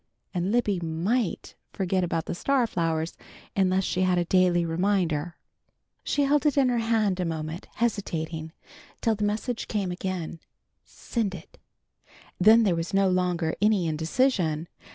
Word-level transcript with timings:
And 0.33 0.51
Libby 0.51 0.79
might 0.79 1.53
forget 1.73 2.03
about 2.03 2.25
the 2.25 2.33
star 2.33 2.65
flowers 2.65 3.15
unless 3.55 3.83
she 3.83 4.01
had 4.01 4.17
a 4.17 4.25
daily 4.25 4.65
reminder. 4.65 5.35
She 6.03 6.23
held 6.23 6.47
it 6.47 6.57
in 6.57 6.69
her 6.69 6.79
hand 6.79 7.19
a 7.19 7.23
moment, 7.23 7.67
hesitating, 7.75 8.51
till 9.01 9.13
the 9.13 9.23
message 9.23 9.67
came 9.67 9.91
again, 9.91 10.39
"Send 10.83 11.35
it!" 11.35 11.59
Then 12.39 12.63
there 12.63 12.75
was 12.75 12.95
no 12.95 13.09
longer 13.09 13.53
any 13.61 13.85
indecision. 13.85 14.67